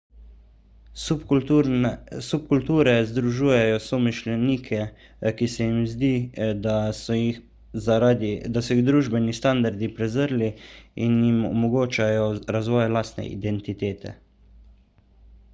subkulture 2.27 2.93
združujejo 3.09 3.75
somišljenike 3.87 4.79
ki 5.41 5.49
se 5.57 5.67
jim 5.67 5.83
zdi 5.91 6.09
da 6.63 6.73
so 7.01 7.19
jih 7.19 8.83
družbeni 8.89 9.37
standardi 9.43 9.93
prezrli 10.01 10.51
in 11.09 11.23
jim 11.29 11.39
omogočajo 11.53 12.25
razvoj 12.59 12.91
lastne 12.99 13.31
identitete 13.39 14.17